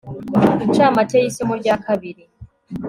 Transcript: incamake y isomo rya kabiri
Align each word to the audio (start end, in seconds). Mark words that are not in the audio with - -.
incamake 0.65 1.15
y 1.21 1.27
isomo 1.29 1.53
rya 1.61 1.75
kabiri 1.85 2.23